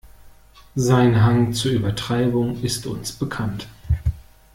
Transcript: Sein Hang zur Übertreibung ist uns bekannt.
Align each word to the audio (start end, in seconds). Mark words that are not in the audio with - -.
Sein 0.73 1.23
Hang 1.23 1.53
zur 1.53 1.73
Übertreibung 1.73 2.63
ist 2.63 2.87
uns 2.87 3.11
bekannt. 3.11 3.67